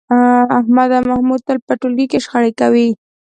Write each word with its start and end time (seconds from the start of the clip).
احمد 0.59 0.89
او 0.97 1.03
محمود 1.09 1.41
تل 1.47 1.57
په 1.67 1.73
ټولګي 1.79 2.05
کې 2.11 2.23
شخړې 2.25 2.51
کوي. 2.59 2.87